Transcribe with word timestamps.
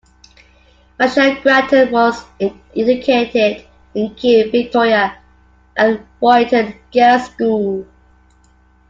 Michelle 0.99 1.39
Grattan 1.43 1.91
was 1.91 2.25
educated 2.73 3.67
in 3.93 4.15
Kew, 4.15 4.49
Victoria 4.49 5.15
at 5.77 6.01
Ruyton 6.19 6.75
Girls' 6.91 7.27
School. 7.27 7.85